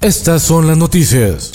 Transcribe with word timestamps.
Estas 0.00 0.42
son 0.42 0.68
las 0.68 0.76
noticias. 0.76 1.50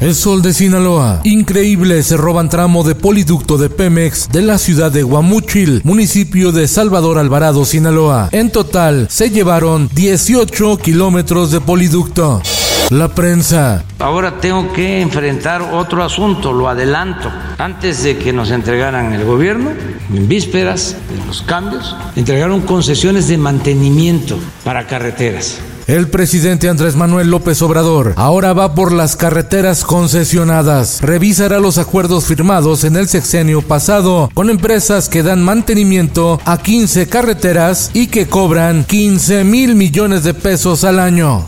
El 0.00 0.14
sol 0.14 0.42
de 0.42 0.52
Sinaloa. 0.52 1.22
Increíble, 1.24 2.02
se 2.02 2.18
roban 2.18 2.50
tramo 2.50 2.84
de 2.84 2.94
poliducto 2.94 3.56
de 3.56 3.70
Pemex 3.70 4.28
de 4.30 4.42
la 4.42 4.58
ciudad 4.58 4.92
de 4.92 5.02
Guamuchil, 5.02 5.80
municipio 5.82 6.52
de 6.52 6.68
Salvador 6.68 7.16
Alvarado, 7.16 7.64
Sinaloa. 7.64 8.28
En 8.32 8.52
total, 8.52 9.06
se 9.10 9.30
llevaron 9.30 9.88
18 9.94 10.76
kilómetros 10.76 11.50
de 11.50 11.62
poliducto. 11.62 12.42
La 12.90 13.08
prensa. 13.08 13.82
Ahora 13.98 14.38
tengo 14.40 14.72
que 14.72 15.00
enfrentar 15.00 15.60
otro 15.60 16.04
asunto, 16.04 16.52
lo 16.52 16.68
adelanto. 16.68 17.32
Antes 17.58 18.04
de 18.04 18.16
que 18.16 18.32
nos 18.32 18.52
entregaran 18.52 19.12
el 19.12 19.24
gobierno, 19.24 19.70
en 20.14 20.28
vísperas 20.28 20.96
de 21.10 21.26
los 21.26 21.42
cambios, 21.42 21.96
entregaron 22.14 22.60
concesiones 22.60 23.26
de 23.26 23.38
mantenimiento 23.38 24.38
para 24.62 24.86
carreteras. 24.86 25.58
El 25.88 26.08
presidente 26.08 26.68
Andrés 26.68 26.94
Manuel 26.94 27.28
López 27.28 27.60
Obrador 27.62 28.12
ahora 28.16 28.52
va 28.52 28.74
por 28.74 28.92
las 28.92 29.16
carreteras 29.16 29.84
concesionadas. 29.84 31.00
Revisará 31.00 31.58
los 31.58 31.78
acuerdos 31.78 32.26
firmados 32.26 32.84
en 32.84 32.94
el 32.94 33.08
sexenio 33.08 33.62
pasado 33.62 34.30
con 34.32 34.48
empresas 34.48 35.08
que 35.08 35.24
dan 35.24 35.44
mantenimiento 35.44 36.40
a 36.44 36.58
15 36.58 37.08
carreteras 37.08 37.90
y 37.94 38.06
que 38.08 38.28
cobran 38.28 38.84
15 38.84 39.42
mil 39.42 39.74
millones 39.74 40.22
de 40.22 40.34
pesos 40.34 40.84
al 40.84 41.00
año. 41.00 41.46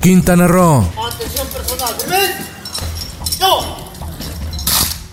Quintana 0.00 0.46
Roo. 0.46 0.84
Atención 1.06 1.46
personal. 1.48 1.94
Yo. 3.38 3.88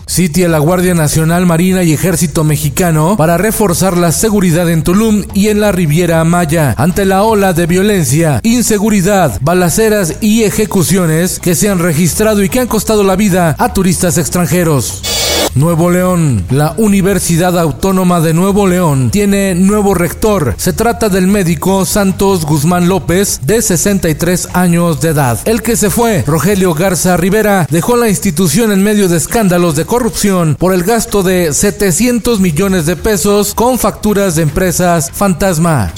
Sitia 0.06 0.48
la 0.48 0.58
Guardia 0.58 0.94
Nacional, 0.94 1.44
Marina 1.44 1.82
y 1.82 1.92
Ejército 1.92 2.44
Mexicano 2.44 3.16
para 3.18 3.36
reforzar 3.36 3.98
la 3.98 4.12
seguridad 4.12 4.70
en 4.70 4.82
Tulum 4.82 5.24
y 5.34 5.48
en 5.48 5.60
la 5.60 5.72
Riviera 5.72 6.24
Maya 6.24 6.74
ante 6.78 7.04
la 7.04 7.24
ola 7.24 7.52
de 7.52 7.66
violencia, 7.66 8.40
inseguridad, 8.42 9.38
balaceras 9.42 10.14
y 10.22 10.44
ejecuciones 10.44 11.38
que 11.38 11.54
se 11.54 11.68
han 11.68 11.80
registrado 11.80 12.42
y 12.42 12.48
que 12.48 12.60
han 12.60 12.68
costado 12.68 13.02
la 13.02 13.16
vida 13.16 13.56
a 13.58 13.72
turistas 13.74 14.16
extranjeros. 14.16 15.15
Nuevo 15.56 15.90
León. 15.90 16.44
La 16.50 16.74
Universidad 16.76 17.58
Autónoma 17.58 18.20
de 18.20 18.34
Nuevo 18.34 18.66
León 18.66 19.10
tiene 19.10 19.54
nuevo 19.54 19.94
rector. 19.94 20.54
Se 20.58 20.72
trata 20.72 21.08
del 21.08 21.26
médico 21.26 21.86
Santos 21.86 22.44
Guzmán 22.44 22.88
López, 22.88 23.40
de 23.42 23.62
63 23.62 24.50
años 24.52 25.00
de 25.00 25.08
edad. 25.08 25.38
El 25.46 25.62
que 25.62 25.76
se 25.76 25.88
fue, 25.88 26.22
Rogelio 26.26 26.74
Garza 26.74 27.16
Rivera, 27.16 27.66
dejó 27.70 27.96
la 27.96 28.08
institución 28.08 28.70
en 28.70 28.82
medio 28.82 29.08
de 29.08 29.16
escándalos 29.16 29.76
de 29.76 29.86
corrupción 29.86 30.56
por 30.58 30.74
el 30.74 30.82
gasto 30.82 31.22
de 31.22 31.54
700 31.54 32.40
millones 32.40 32.84
de 32.86 32.96
pesos 32.96 33.54
con 33.54 33.78
facturas 33.78 34.36
de 34.36 34.42
empresas 34.42 35.10
fantasma. 35.10 35.92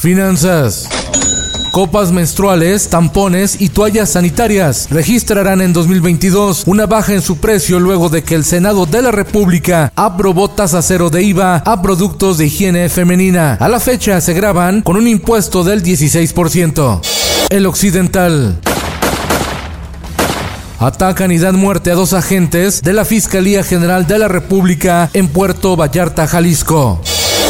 Finanzas. 0.00 0.88
Copas 1.72 2.12
menstruales, 2.12 2.90
tampones 2.90 3.58
y 3.58 3.70
toallas 3.70 4.10
sanitarias 4.10 4.88
registrarán 4.90 5.62
en 5.62 5.72
2022 5.72 6.64
una 6.66 6.84
baja 6.84 7.14
en 7.14 7.22
su 7.22 7.38
precio 7.38 7.80
luego 7.80 8.10
de 8.10 8.22
que 8.22 8.34
el 8.34 8.44
Senado 8.44 8.84
de 8.84 9.00
la 9.00 9.10
República 9.10 9.90
aprobó 9.96 10.50
tasa 10.50 10.82
cero 10.82 11.08
de 11.08 11.22
IVA 11.22 11.62
a 11.64 11.80
productos 11.80 12.36
de 12.36 12.44
higiene 12.44 12.90
femenina. 12.90 13.54
A 13.54 13.70
la 13.70 13.80
fecha 13.80 14.20
se 14.20 14.34
graban 14.34 14.82
con 14.82 14.98
un 14.98 15.08
impuesto 15.08 15.64
del 15.64 15.82
16%. 15.82 17.00
El 17.48 17.64
Occidental. 17.64 18.60
Atacan 20.78 21.32
y 21.32 21.38
dan 21.38 21.56
muerte 21.56 21.90
a 21.90 21.94
dos 21.94 22.12
agentes 22.12 22.82
de 22.82 22.92
la 22.92 23.06
Fiscalía 23.06 23.64
General 23.64 24.06
de 24.06 24.18
la 24.18 24.28
República 24.28 25.08
en 25.14 25.28
Puerto 25.28 25.74
Vallarta, 25.74 26.26
Jalisco. 26.26 27.00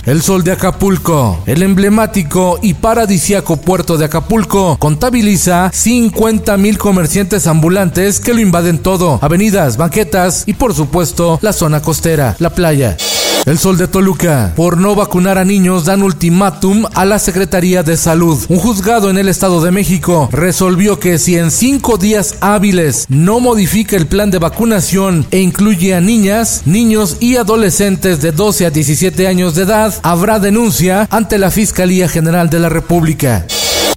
El 0.05 0.21
Sol 0.21 0.43
de 0.43 0.51
Acapulco, 0.51 1.45
el 1.47 1.63
emblemático 1.63 2.59
y 2.61 2.75
paradisiaco 2.75 3.59
puerto 3.59 3.97
de 3.97 4.07
Acapulco, 4.07 4.77
contabiliza 4.77 5.71
50 5.73 6.57
mil 6.57 6.77
comerciantes 6.77 7.47
ambulantes 7.47 8.19
que 8.19 8.35
lo 8.35 8.41
invaden 8.41 8.79
todo, 8.79 9.21
avenidas, 9.23 9.77
banquetas 9.77 10.43
y 10.47 10.55
por 10.55 10.75
supuesto 10.75 11.39
la 11.41 11.53
zona 11.53 11.83
costera, 11.83 12.35
la 12.41 12.51
playa. 12.51 12.97
El 13.44 13.58
Sol 13.58 13.76
de 13.76 13.88
Toluca. 13.88 14.53
Por 14.54 14.78
no 14.78 14.94
vacunar 14.94 15.36
a 15.36 15.44
niños 15.44 15.84
dan 15.84 16.03
ultimátum 16.03 16.84
a 16.94 17.04
la 17.04 17.19
Secretaría 17.19 17.82
de 17.82 17.97
Salud. 17.97 18.38
Un 18.48 18.58
juzgado 18.58 19.10
en 19.10 19.19
el 19.19 19.28
Estado 19.28 19.60
de 19.60 19.72
México 19.72 20.28
resolvió 20.30 21.00
que 21.00 21.19
si 21.19 21.36
en 21.36 21.50
cinco 21.50 21.97
días 21.98 22.36
hábiles 22.41 23.06
no 23.08 23.41
modifica 23.41 23.97
el 23.97 24.06
plan 24.06 24.30
de 24.30 24.38
vacunación 24.38 25.26
e 25.32 25.41
incluye 25.41 25.94
a 25.94 26.00
niñas, 26.00 26.62
niños 26.66 27.16
y 27.19 27.34
adolescentes 27.34 28.20
de 28.22 28.30
12 28.30 28.66
a 28.66 28.70
17 28.70 29.26
años 29.26 29.56
de 29.56 29.62
edad, 29.62 29.92
habrá 30.04 30.38
denuncia 30.38 31.09
ante 31.10 31.38
la 31.38 31.50
Fiscalía 31.50 32.09
General 32.09 32.48
de 32.48 32.60
la 32.60 32.69
República. 32.69 33.44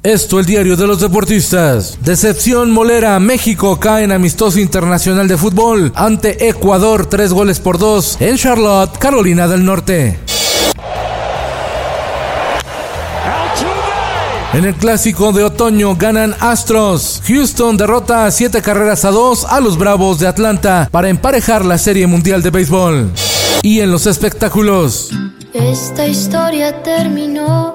Esto 0.06 0.40
el 0.40 0.46
diario 0.46 0.76
de 0.76 0.86
los 0.86 1.00
deportistas. 1.00 1.98
Decepción 2.00 2.70
molera. 2.70 3.20
México 3.20 3.80
cae 3.80 4.04
en 4.04 4.12
amistoso 4.12 4.60
internacional 4.60 5.28
de 5.28 5.36
fútbol 5.36 5.92
ante 5.96 6.48
Ecuador 6.48 7.08
tres 7.08 7.34
goles 7.34 7.60
por 7.60 7.80
dos 7.80 8.16
en 8.20 8.38
Charlotte, 8.38 9.00
Carolina 9.00 9.48
del 9.48 9.66
Norte. 9.66 10.20
En 14.54 14.66
el 14.66 14.76
clásico 14.76 15.32
de 15.32 15.44
otoño 15.44 15.96
ganan 15.96 16.36
Astros. 16.40 17.24
Houston 17.26 17.76
derrota 17.76 18.30
siete 18.30 18.62
carreras 18.62 19.06
a 19.06 19.10
dos 19.10 19.44
a 19.44 19.60
los 19.60 19.76
Bravos 19.76 20.20
de 20.20 20.28
Atlanta 20.28 20.88
para 20.92 21.10
emparejar 21.10 21.66
la 21.66 21.80
Serie 21.80 22.06
Mundial 22.06 22.44
de 22.44 22.52
Béisbol. 22.52 23.10
Y 23.64 23.80
en 23.80 23.90
los 23.92 24.06
espectáculos. 24.06 25.10
Esta 25.52 26.06
historia 26.06 26.84
terminó. 26.84 27.75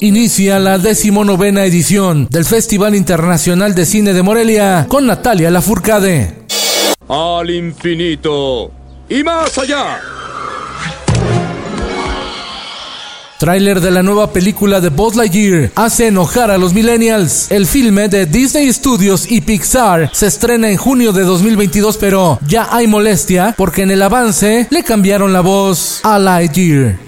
Inicia 0.00 0.60
la 0.60 0.78
decimonovena 0.78 1.64
edición 1.64 2.28
del 2.30 2.44
Festival 2.44 2.94
Internacional 2.94 3.74
de 3.74 3.84
Cine 3.84 4.12
de 4.12 4.22
Morelia 4.22 4.86
con 4.88 5.06
Natalia 5.08 5.50
Lafourcade. 5.50 6.34
Al 7.08 7.50
infinito 7.50 8.70
y 9.08 9.24
más 9.24 9.58
allá. 9.58 9.98
Tráiler 13.38 13.80
de 13.80 13.90
la 13.90 14.04
nueva 14.04 14.32
película 14.32 14.80
de 14.80 14.90
Buzz 14.90 15.16
Lightyear 15.16 15.70
hace 15.74 16.08
enojar 16.08 16.52
a 16.52 16.58
los 16.58 16.74
millennials. 16.74 17.50
El 17.50 17.66
filme 17.66 18.08
de 18.08 18.26
Disney 18.26 18.72
Studios 18.72 19.28
y 19.28 19.40
Pixar 19.40 20.10
se 20.12 20.28
estrena 20.28 20.70
en 20.70 20.76
junio 20.76 21.12
de 21.12 21.22
2022, 21.22 21.96
pero 21.96 22.38
ya 22.46 22.68
hay 22.70 22.86
molestia 22.86 23.54
porque 23.56 23.82
en 23.82 23.90
el 23.90 24.02
avance 24.02 24.68
le 24.70 24.82
cambiaron 24.84 25.32
la 25.32 25.40
voz 25.40 26.00
a 26.04 26.20
Lightyear. 26.20 27.07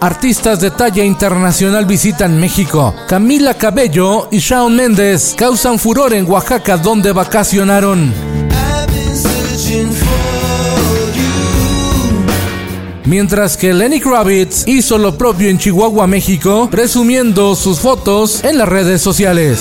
Artistas 0.00 0.60
de 0.60 0.70
talla 0.70 1.04
internacional 1.04 1.84
visitan 1.84 2.40
México. 2.40 2.94
Camila 3.06 3.52
Cabello 3.52 4.28
y 4.30 4.38
Shawn 4.38 4.74
Mendes 4.74 5.34
causan 5.36 5.78
furor 5.78 6.14
en 6.14 6.28
Oaxaca 6.30 6.78
donde 6.78 7.12
vacacionaron. 7.12 8.10
Mientras 13.04 13.58
que 13.58 13.74
Lenny 13.74 14.00
Kravitz 14.00 14.66
hizo 14.66 14.96
lo 14.96 15.18
propio 15.18 15.50
en 15.50 15.58
Chihuahua, 15.58 16.06
México, 16.06 16.68
presumiendo 16.70 17.54
sus 17.54 17.80
fotos 17.80 18.42
en 18.42 18.56
las 18.56 18.68
redes 18.70 19.02
sociales. 19.02 19.60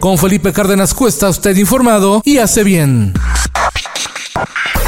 Con 0.00 0.18
Felipe 0.18 0.52
Cárdenas 0.52 0.92
Cuesta, 0.92 1.28
usted 1.28 1.56
informado 1.56 2.20
y 2.24 2.38
hace 2.38 2.64
bien. 2.64 3.14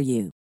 for 0.00 0.04
you. 0.04 0.39